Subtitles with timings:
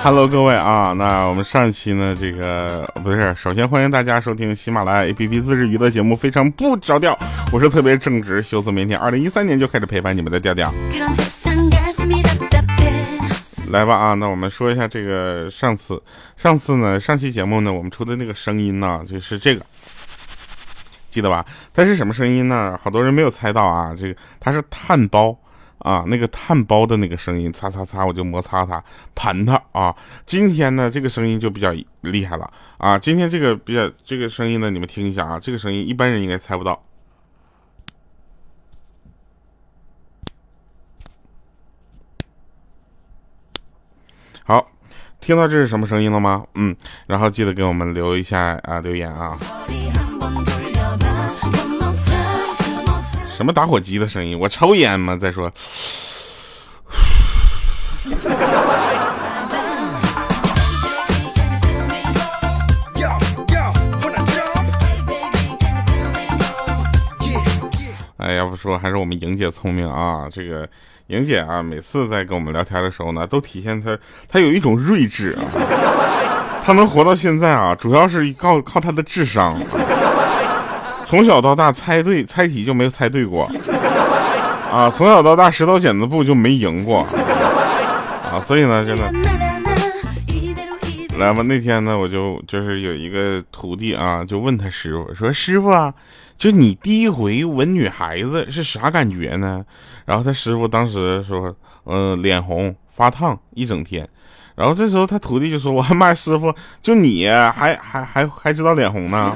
[0.00, 7.12] 哟，Hello，各位啊，那我们上一期呢，这个不是，首先欢迎大家收听喜马拉雅 APP 自制娱乐节目《非常不着调》，
[7.52, 10.72] 我是特别正直、羞涩腼腆，二零一三年就开始陪伴你们的调调。
[13.68, 16.02] 来吧啊，那我们说一下这个上次，
[16.36, 19.64] 上次呢，上期节目呢，我们出的那个声音呢，就是这个，
[21.10, 21.44] 记得吧？
[21.72, 22.78] 它是什么声音呢？
[22.82, 25.36] 好多人没有猜到啊，这个它是碳包
[25.80, 28.82] 啊，那个碳包的那个声音，擦擦擦，我就摩擦它，
[29.14, 29.94] 盘它啊。
[30.24, 32.98] 今天呢，这个声音就比较厉害了啊。
[32.98, 36.82] 今天这个比较这个声音呢，你们听一下啊，这个声音一般人应该猜不到。
[44.44, 44.70] 好，
[45.20, 46.46] 听到这是什么声音了吗？
[46.54, 46.74] 嗯，
[47.06, 49.38] 然后记得给我们留一下啊，留言啊。
[53.40, 54.38] 什么打火机的声音？
[54.38, 55.16] 我抽烟吗？
[55.16, 55.50] 再说。
[68.18, 70.68] 哎，要不说还是我们莹姐聪明啊，这个。
[71.06, 75.40] 莹姐啊，每次在跟我们聊天的时候呢，都体现她她有一种睿智啊。
[76.62, 79.58] 她能活到现在啊，主要是靠靠她的智商。
[81.10, 83.42] 从小到大猜对猜题就没有猜对过
[84.70, 87.00] 啊，从小到大石头剪子布就没赢过
[88.30, 89.12] 啊，所以呢，真的。
[91.18, 95.92] 来吧，那天呢，我就就是有一个徒弟啊，就问他师傅说：“师傅啊。”
[96.38, 99.64] 就你第一回吻女孩子是啥感觉呢？
[100.04, 101.52] 然后他师傅当时说，
[101.86, 104.08] 嗯，脸红发烫一整天。
[104.54, 109.32] 然后这时候他徒弟就说：“我骂，师傅，就你还还还还知道脸红呢？”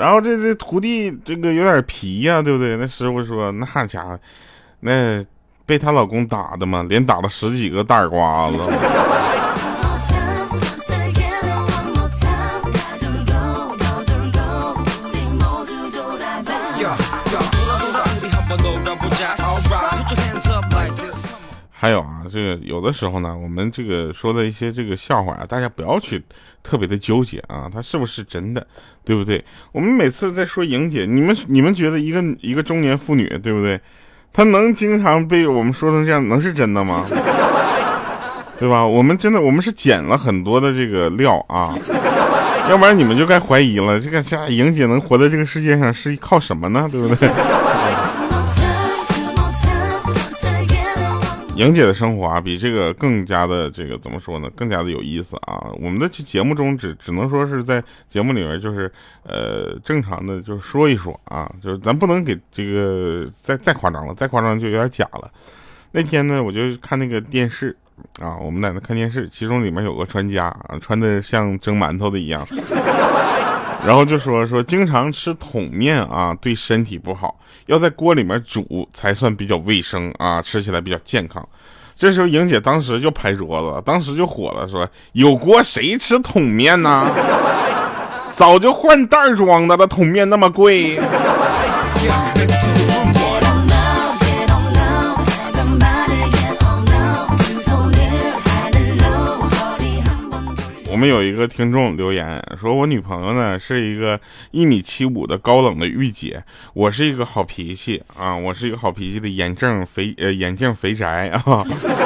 [0.00, 2.74] 然后这这徒弟这个有点皮呀，对不对？
[2.78, 4.18] 那师傅说：“那家伙，
[4.80, 5.22] 那
[5.66, 8.56] 被她老公打的嘛，连打了十几个大耳刮子。”
[21.80, 26.22] 还有啊，这个有的时候呢，我们这个说的一些这个笑话啊，大家不要去
[26.62, 28.66] 特别的纠结啊，它是不是真的，
[29.02, 29.42] 对不对？
[29.72, 33.80] 我们每次在说莹姐，你们你们觉得一个一个中年妇女，对不对？
[34.30, 37.02] 她能经常被我们说成这样，能是真的吗？
[38.58, 38.86] 对吧？
[38.86, 41.74] 我们真的，我们是捡了很多的这个料啊，
[42.68, 46.86] 要不然你们就该怀疑了，这个家莹姐能活在这个世界上是靠什么呢？
[46.90, 47.26] 对不对？
[51.60, 54.48] 莹姐的生活啊，比这个更加的这个怎么说呢？
[54.56, 55.68] 更加的有意思啊！
[55.78, 58.90] 我们的节目中只只能说是在节目里面就是
[59.24, 65.30] 呃正常的就是说一说啊，就是咱不能给这个再再夸张了，再夸张就有点假了。
[65.92, 67.76] 那天呢，我就看那个电视
[68.22, 72.42] 啊，我们在那看电视，其中里面有个专家啊，穿的像蒸馒头的一样。
[73.86, 81.46] 然后就说说经常吃桶面啊，对身体不好，要在锅里面煮才算比较卫生啊，吃起来比较健康。
[81.96, 87.06] 这时候莹姐当时就拍桌子，当时就火了，说有锅谁吃桶面呢？
[88.30, 90.98] 早就换袋装的了，桶面那么贵。
[101.00, 106.44] 我们有一个听众留言说：“我女朋友呢是一个一米七五的高冷的御姐，
[106.74, 111.42] 我是一个好脾气啊，我是一个好脾气的眼镜肥 呃眼镜肥宅啊，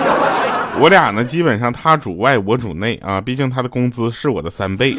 [0.79, 4.97] 我俩呢基本上她主外我主内啊，毕竟她的工资是我的三倍。”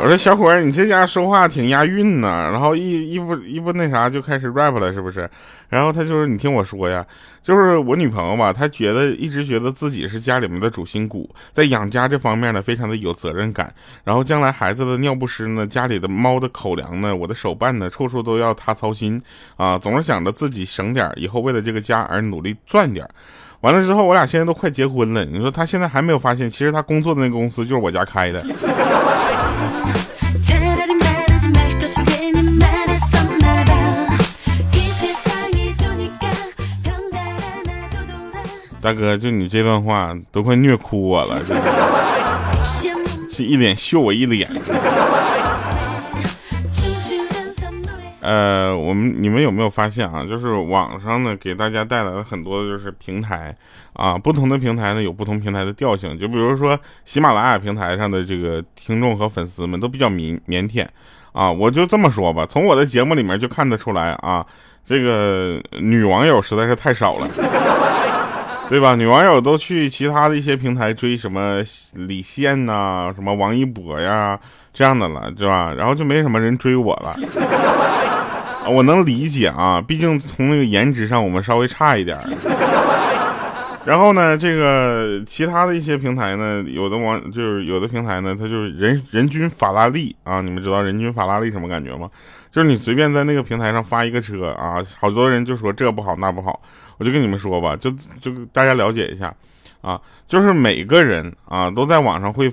[0.00, 5.28] 我说小伙儿，你这家说话挺押韵呢，然后一一不一不那啥就开始 rap 了，是不是？
[5.68, 7.04] 然后他就是你听我说呀，
[7.42, 13.74] 就是我女朋友吧，她觉得一直觉得自己是家里面的主心骨，在养家这方面呢非常的有责任感。
[14.04, 19.20] 然后将来孩子的尿不湿呢，家里的猫的口粮呢，我的手办呢，处处都要她操心
[19.56, 23.10] 啊，总是想着自己省点，以后为了这个家而努力赚点儿。
[23.60, 28.40] 完了之后，我俩现在都快结婚了，你说他现在还没有发现，其实他工作的那个公司就是我家开的。
[38.80, 41.42] 大哥，就你这段话都快虐哭我了，
[43.28, 44.48] 这 一脸秀我一脸。
[48.20, 50.26] 呃，我们你们有没有发现啊？
[50.28, 53.54] 就是网上呢给大家带来了很多就是平台
[53.92, 56.18] 啊，不同的平台呢有不同平台的调性。
[56.18, 60.86] 就比如说喜马拉雅平台上的这个听众和粉丝们都比较腼腼腆
[61.32, 64.44] 啊，我就这么说吧，从我的节目里面就看得出来啊，
[64.84, 67.28] 这个女网友实在是太少了。
[68.68, 68.94] 对吧？
[68.94, 71.58] 女网友都去其他的一些平台追什么
[71.94, 74.38] 李现呐、什么王一博呀
[74.74, 75.72] 这样的了，对吧？
[75.74, 77.16] 然后就没什么人追我了。
[78.66, 82.18] 我能理解啊，毕竟从那个颜值上我们稍微差一点。
[83.84, 92.10] 然后呢，这个其他的一些平台呢，有的网就是有的平台呢，它就是人人均法拉利啊，你们知道人均法拉利什么感觉吗？
[92.50, 96.60] 就是你随便在那个平台上发一个车啊，好多人就说这不好那不好，
[96.98, 97.90] 我就跟你们说吧，就
[98.20, 99.34] 就大家了解一下
[99.80, 102.52] 啊，就是每个人啊都在网上会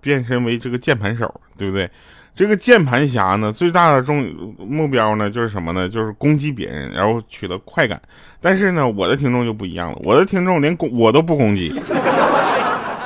[0.00, 1.90] 变身为这个键盘手，对不对？
[2.40, 4.26] 这个键盘侠呢，最大的重
[4.66, 5.86] 目标呢，就是什么呢？
[5.86, 8.00] 就是攻击别人，然后取得快感。
[8.40, 11.70] 但是呢，我的听众就不一样了，我的听众连攻我都不攻击，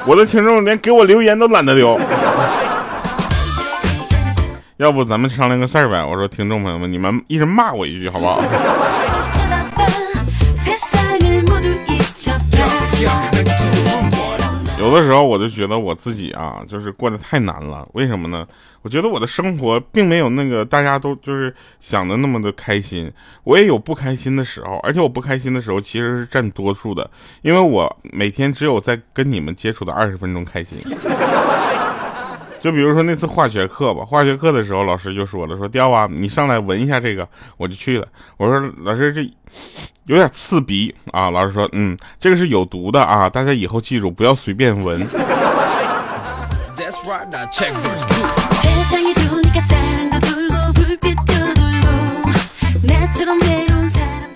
[0.07, 1.99] 我的听众连给我留言都懒得留。
[4.77, 6.05] 要不咱们商量个事儿呗？
[6.05, 8.41] 我说，听众朋友们，你们一人骂我一句好不好？
[14.85, 17.89] 有的时候我就觉得我自己啊，就是过得太难了。
[17.95, 18.47] 为什么呢？
[18.83, 23.11] 我觉得我的生活并没有那个大家都就是想的那么的开心。
[23.45, 27.11] 我也有不开心的时候，而且我不开心的时候其实是占多数的，
[27.41, 30.79] 因为我每天只有在跟你们接触的二十分钟开心。
[32.65, 37.29] 就比如说那次化学课吧，化学课的时候，老师就说了，说雕啊，你上来闻一下这个，
[37.59, 38.07] 我就去了。
[38.39, 39.21] 我说老师这
[40.07, 45.07] 有点刺鼻啊，老师说嗯，这个是有毒的啊，大家以后记住不要随便闻。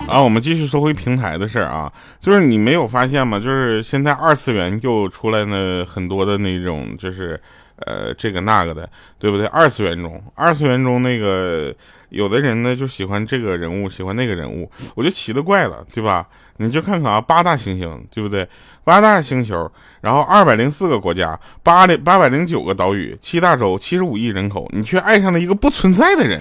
[0.07, 1.91] 啊，我们继续说回平台的事儿啊，
[2.21, 3.39] 就是你没有发现吗？
[3.39, 7.41] 就是现在二次元又出来了很多的那种，就是
[7.87, 8.89] 呃这个那个的，
[9.19, 9.47] 对不对？
[9.47, 11.75] 二次元中，二次元中那个
[12.11, 16.27] 有的人呢就喜欢这个人物，喜欢那个人物，我就奇了怪了，对吧？
[16.59, 18.49] 你就看看啊，八大行星，对不对？
[18.83, 19.71] 八大星球，
[20.01, 26.41] 然后二百零四个国家，八零八百零九个岛屿，七大洲，七十五亿人口，你却爱上了一个不存在的人，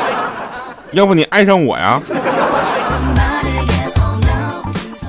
[0.92, 2.00] 要不你爱上我呀？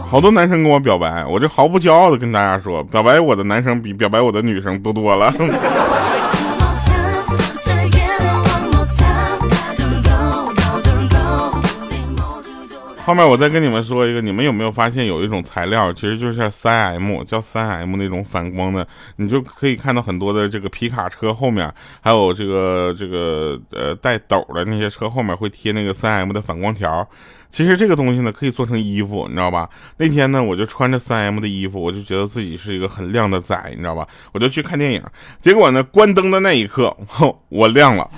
[0.09, 5.31] 好多男生跟我表白，我就毫不骄傲的跟大家说，表白我的男生比表白我的女生多多了。
[13.05, 18.87] 后面我再跟你们说一个，你们有没有发现有一种材料，其实就是三 M，叫三 M 那种反光的，
[19.17, 21.69] 你就可以看到很多的这个皮卡车后面，
[22.01, 27.05] 还有这个这个呃带斗的那些车后面会贴那个三 M 的反光条。
[27.49, 29.69] 其实这个东西呢可以做成衣服，你知道吧？
[29.97, 34.07] 那天呢我就穿着三 M 的衣服，我就觉得自己是一个很亮的仔，你知道吧？
[34.31, 35.01] 我就去看电影，
[35.41, 36.95] 结果呢关灯的那一刻，
[37.49, 38.09] 我亮了。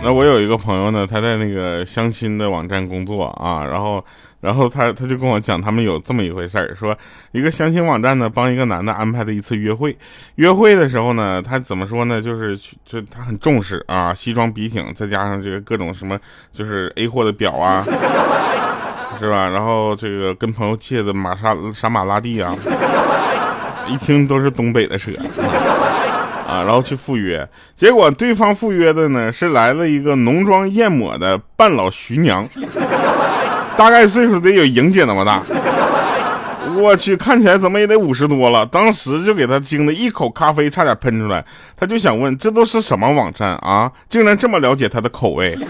[0.00, 4.02] 那我有一个朋友呢，他在那个相亲的网站工作啊，然后，
[4.40, 6.96] 然后他他就跟我讲，他们有这么一回事儿，说
[7.32, 9.96] 一个相亲网站呢帮一个男的安排的一次约会，
[10.36, 16.18] 约会的时候呢，他怎么说呢，就是就他很重视啊，西装笔挺，再加上这个各种什么，
[16.52, 17.82] 就是 A 货的表啊，
[19.18, 19.48] 是吧？
[19.48, 22.54] 然后这个跟朋友借的玛莎莎玛拉蒂啊，
[23.88, 25.10] 一听都是东北的车。
[26.48, 32.42] 啊，然后去赴约，结果对方赴约的呢是来了一个浓妆艳抹的半老徐娘，
[33.78, 35.40] 大概岁数得有莹姐那么大。
[36.76, 38.66] 我去，看起来怎么也得五十多了。
[38.66, 41.44] 当时就给他惊的一口咖啡差点喷出来，
[41.78, 43.90] 他就想问这都是什么网站啊？
[44.08, 45.56] 竟然这么了解他的口味。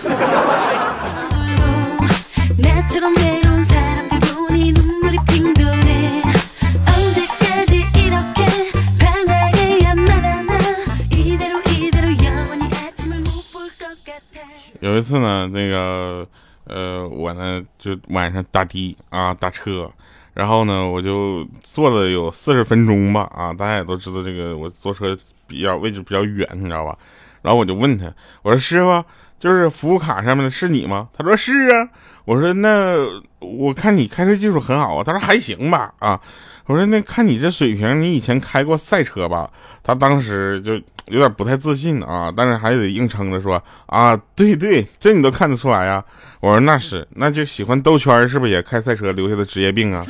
[14.81, 16.27] 有一次呢，那个
[16.69, 19.91] 呃，我呢就晚上打的啊，打车，
[20.35, 26.97] 然后呢，我就坐了有四十分钟吧，啊，大家也都知道这个我坐车比较位置比较远，你知道吧？
[27.43, 29.05] 然后我就问他，我说师傅，
[29.39, 31.09] 就是服务卡上面的是你吗？
[31.17, 31.89] 他说是啊。
[32.25, 32.99] 我说那
[33.39, 35.03] 我看你开车技术很好啊。
[35.03, 36.21] 他说还行吧，啊。
[36.69, 39.49] 我说那看你这水平，你以前开过赛车吧？
[39.83, 40.75] 他当时就
[41.07, 46.05] 有点不太自信啊，但是还得硬撑着说啊，对对，这你都看得出来呀。
[46.41, 50.05] 我说那是，那就喜欢兜圈，是不是也开赛车留下的职业病啊？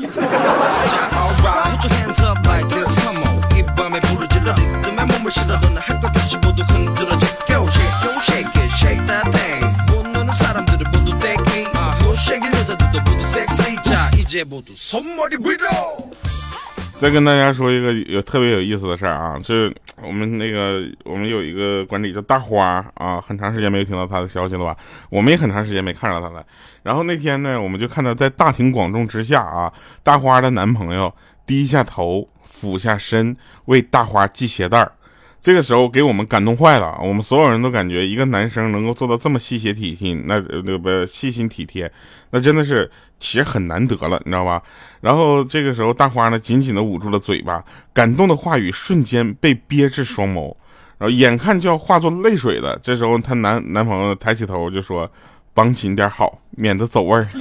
[17.01, 24.77] 再跟大家说一个有特别有意思的事儿啊，就是我们那个我们有一个管理叫大花啊，很长时间没有听到她的消息了吧？
[25.09, 26.45] 我们也很长时间没看到她了。
[26.83, 31.15] 然后那天呢，我们就看到在大庭广众之下啊，大花的男朋友
[31.47, 33.37] 低下头俯下身
[33.67, 34.91] 为大花系鞋带儿。
[35.41, 41.91] 这个时候给我们感动坏了，我们所有人都感觉一个男生能够做到这么细心体贴，那那个细心体贴，
[42.31, 42.91] 那真的是
[43.21, 44.61] 其实很难得了，你知道吧？
[45.01, 47.65] 然后这个时候大花呢紧紧的捂住了嘴巴，
[47.95, 50.55] 感动的话语瞬间被憋至双眸，
[50.99, 52.79] 然后眼看就要化作泪水了。
[52.83, 55.09] 这时候她男男朋友抬起头就说
[55.55, 57.25] ：“绑紧点好，免得走味儿。”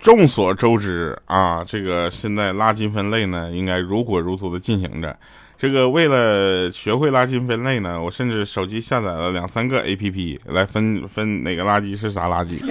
[0.00, 5.16] 众所周知啊，这个现在垃圾分类呢，应该如火如荼的进行着。
[5.58, 12.62] 这个为了学会垃圾分类呢，我甚至手机下载了两三个 A P P 来分 分哪个垃圾是啥垃圾。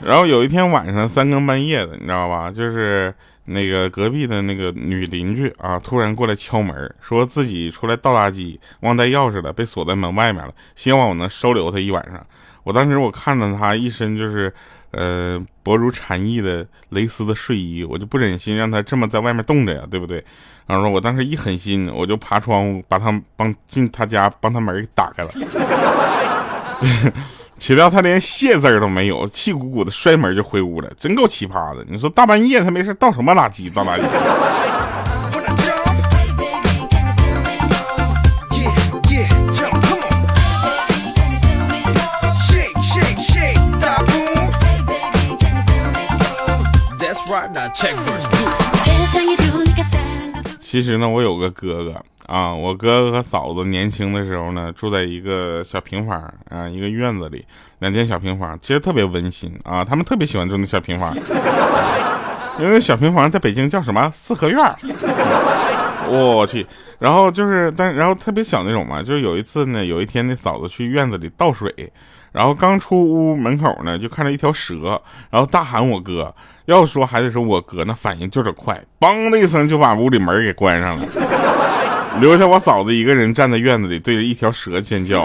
[0.00, 2.50] 然后有一天晚上三更半夜的，你知道吧？
[2.50, 3.12] 就是
[3.48, 12.24] 那个隔壁的那个女邻居啊，突然过来敲门，说自己出来倒垃圾忘带钥匙了，被锁在门外面了，希望我能收留她一晚上。
[12.62, 14.52] 我当时我看着她一身就是。
[14.90, 20.24] 呃，薄如蝉翼的蕾丝的睡衣，我就不忍心让她这么在外面冻着呀，对不对？
[20.66, 25.28] 然后说我当时一狠心，我就爬窗户把她帮进她家，帮她门给打开了。
[27.58, 31.84] 岂料他连谢字儿都没有，气鼓鼓的摔门就回屋了，真够奇葩的。
[31.88, 33.70] 你说大半夜他没事倒什么垃圾？
[33.74, 34.02] 倒垃圾？
[50.70, 51.94] 其实呢，我有个哥哥
[52.26, 57.42] 啊，我哥哥和嫂子年轻的时候呢，住在一个小平房啊，一个院子里，
[57.78, 59.82] 两间小平房，其实特别温馨啊。
[59.82, 61.16] 他们特别喜欢住那小平房，
[62.60, 64.58] 因为小平房在北京叫什么四合院。
[66.10, 66.66] 我去，
[66.98, 71.72] 然后就是，但然后特别小那种嘛，就是有一次呢，有一天那嫂子去院子里倒水。
[72.32, 76.34] 然后刚出屋门口呢，就看到一条蛇，然后大喊我哥。
[76.66, 81.06] 要说还得是我哥，那反应就是快，梆的一声就把屋里门给关上了，
[82.20, 85.24] 留下我嫂子一个人站在院子里，对着一条蛇尖叫。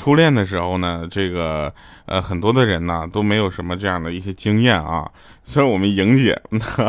[0.00, 1.70] 初恋的时候呢，这个
[2.06, 5.06] 呃很多的人呢都没有什么这样的一些经验啊。
[5.44, 6.40] 所以我们莹姐，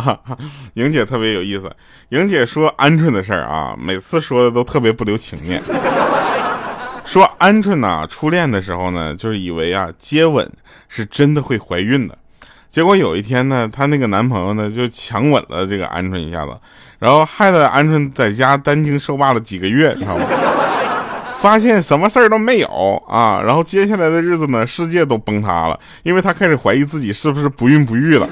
[0.76, 1.70] 莹姐特别有意思。
[2.10, 5.62] 莹姐说鹌鹑的事儿啊，每次说的都特别不留情面。
[7.04, 10.50] 说鹌鹑呢，初恋的时候呢，就是以为啊接吻
[10.88, 12.18] 是真的会怀孕的。
[12.70, 16.58] 结果有一天呢，她那个男朋友呢就强吻了这个鹌鹑一下子，
[17.00, 20.24] 然后害得鹌鹑在家担惊受怕了几个月，你知道吗？
[21.42, 28.30] 发现什么事儿都没有啊，然后接下来的日子呢，世界都崩塌了，因为他开始怀疑自己是不是不孕不育了。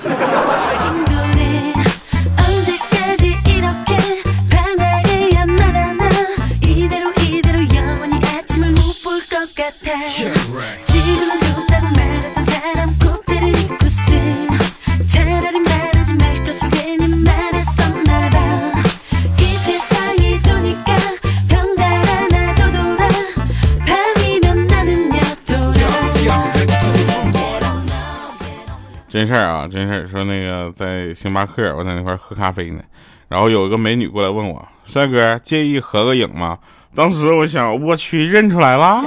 [29.19, 30.07] 真事儿啊，真事儿。
[30.07, 32.81] 说那个在星巴克，我在那块喝咖啡呢，
[33.27, 36.57] 然后有一个美女过来问我：“帅哥，介意合个影吗？”
[36.95, 39.03] 当时我想，我去，认出来了。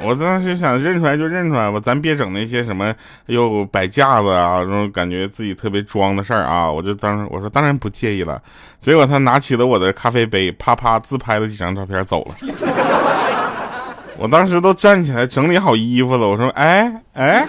[0.00, 2.94] 我当时想认出来就认出来吧，咱别整那些什么
[3.26, 6.72] 又摆架子啊，这种感觉自己特别装的事儿啊。
[6.72, 8.40] 我就当时我说当然不介意了。
[8.80, 12.34] 结果他拿起了我的咖啡杯，啪啪自拍了几张照片走了。
[14.16, 17.46] 我当时都站起来整理好衣服了，我说：“哎哎。”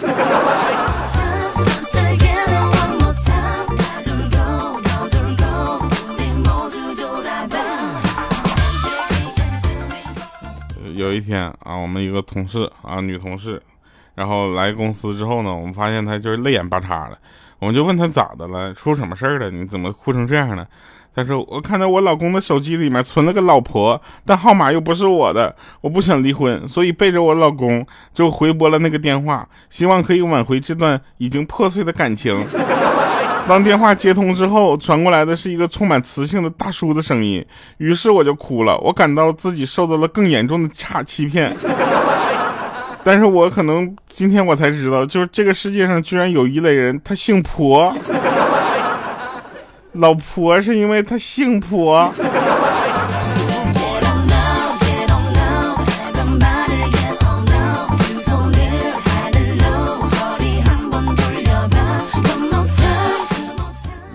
[10.97, 13.61] 有一天啊，我们一个同事啊，女同事，
[14.15, 17.17] 然后来公司之后呢，我们发现她就是泪眼巴叉的，
[17.59, 19.51] 我们就问她咋的了，出什么事儿了？
[19.51, 20.65] 你怎么哭成这样呢？
[21.15, 32.45] 她说我看到我老公的手机里面存了个老婆，但号码又不是我的，我不想离婚，所以背着我老公就回拨了那个电话，希望可以挽回这段已经破碎的感情。
[33.47, 37.43] 当电话接通之后，传过来的是一个充满磁性的大叔的声音，
[37.77, 38.77] 于是我就哭了。
[38.79, 41.55] 我感到自己受到了更严重的差欺骗。
[43.05, 47.95] 但是我可能今天我才知道，就是这个世界上居然有一类人，他姓婆，
[49.93, 52.11] 老婆是因为他姓婆。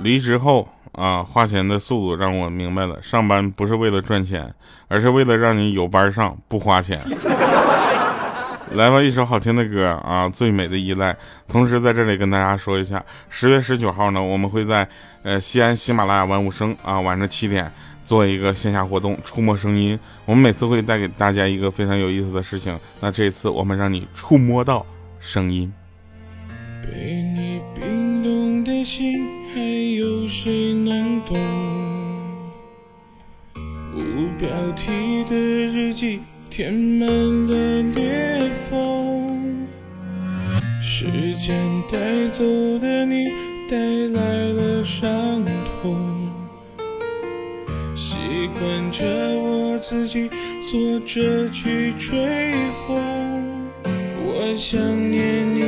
[0.02, 4.52] 离职后啊，花钱的速度让我明白了，上班不是为了赚钱，
[4.88, 7.00] 而是为了让你有班上不花钱。
[8.72, 11.12] 来吧，一首好听的歌啊，《最美的依赖》。
[11.46, 14.88] 同时在这里跟大家说一下，十月十九号呢，我们会在
[15.22, 17.70] 呃西安喜马拉雅万物生啊晚上七点
[18.02, 19.98] 做一个线下活动，触摸声音。
[20.24, 24.86] 我们每次会带给大家一个非常有意思的事情，那这一次我们让你触摸到
[25.20, 25.70] 声音。
[26.82, 26.90] 被
[27.36, 29.60] 你冰冻的心，还
[29.96, 31.38] 有谁能懂？
[33.94, 36.20] 无标题的日记。
[36.54, 39.66] 填满了裂缝，
[40.82, 41.56] 时间
[41.90, 42.44] 带走
[42.78, 43.24] 的你，
[43.70, 46.30] 带来了伤痛。
[47.96, 48.18] 习
[48.52, 49.06] 惯着
[49.38, 50.28] 我自己
[50.60, 52.52] 坐着去吹
[52.86, 53.70] 风，
[54.22, 55.62] 我想念你，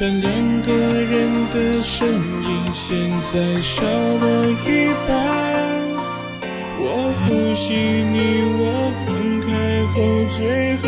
[0.00, 5.10] 但两个人的身影，现在少了一半。
[6.80, 6.82] 我
[7.16, 8.16] 复习你
[8.60, 8.62] 我
[9.04, 9.06] 分
[9.40, 9.48] 开
[9.92, 9.96] 后
[10.36, 10.38] 最
[10.76, 10.86] 后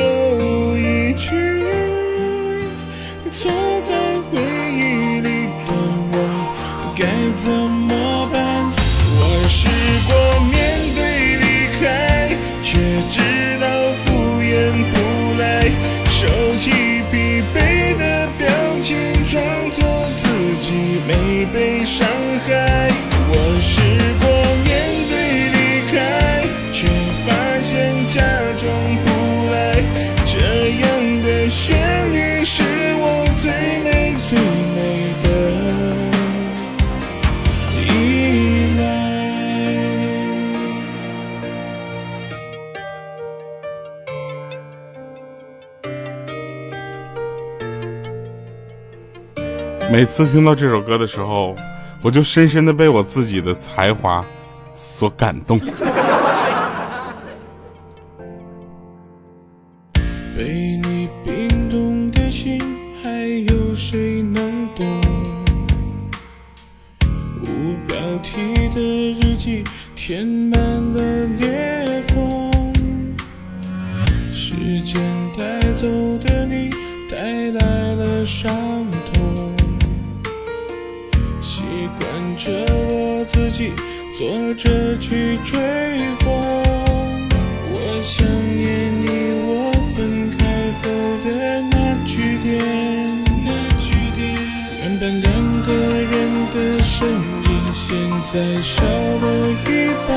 [50.11, 51.55] 次听到这首歌的时候，
[52.03, 54.27] 我就深深的被我自己的才华
[54.75, 55.57] 所感动。
[60.37, 62.61] 被你冰冻的心，
[63.01, 63.09] 还
[63.53, 64.50] 有谁能
[98.22, 99.26] 再少了
[99.66, 100.11] 一半。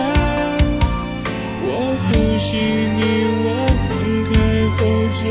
[1.65, 1.67] 我
[2.01, 2.57] 复习
[2.97, 3.01] 你
[3.43, 3.47] 我
[3.83, 3.89] 分
[4.29, 4.33] 开
[4.77, 4.79] 后
[5.21, 5.23] 最